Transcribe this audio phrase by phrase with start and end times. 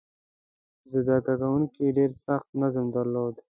[0.91, 3.35] زده کوونکي ډېر سخت نظم درلود.